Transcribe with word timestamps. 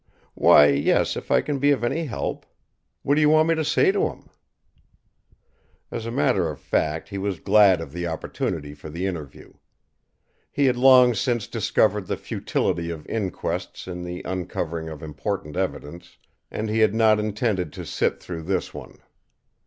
"Why, 0.33 0.65
yes, 0.69 1.15
if 1.15 1.29
I 1.29 1.41
can 1.41 1.59
be 1.59 1.69
of 1.69 1.83
any 1.83 2.05
help. 2.05 2.47
What 3.03 3.13
do 3.13 3.21
you 3.21 3.29
want 3.29 3.49
me 3.49 3.53
to 3.53 3.63
say 3.63 3.91
to 3.91 4.07
him?" 4.07 4.31
As 5.91 6.07
a 6.07 6.11
matter 6.11 6.49
of 6.49 6.59
fact, 6.59 7.09
he 7.09 7.19
was 7.19 7.39
glad 7.39 7.79
of 7.81 7.93
the 7.93 8.07
opportunity 8.07 8.73
for 8.73 8.89
the 8.89 9.05
interview. 9.05 9.53
He 10.51 10.65
had 10.65 10.75
long 10.75 11.13
since 11.13 11.45
discovered 11.45 12.07
the 12.07 12.17
futility 12.17 12.89
of 12.89 13.07
inquests 13.07 13.87
in 13.87 14.03
the 14.03 14.23
uncovering 14.25 14.89
of 14.89 15.03
important 15.03 15.55
evidence, 15.55 16.17
and 16.49 16.67
he 16.67 16.79
had 16.79 16.95
not 16.95 17.19
intended 17.19 17.71
to 17.73 17.85
sit 17.85 18.19
through 18.19 18.41
this 18.41 18.73
one. 18.73 18.97